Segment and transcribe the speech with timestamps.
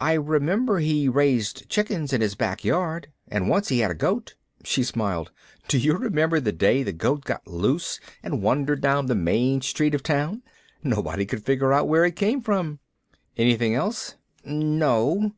[0.00, 4.34] "I remember he raised chickens in his back yard, and once he had a goat."
[4.64, 5.30] She smiled.
[5.68, 9.94] "Do you remember the day the goat got loose and wandered down the main street
[9.94, 10.42] of town?
[10.82, 12.80] Nobody could figure out where it came from."
[13.36, 15.36] "Anything else?" "No."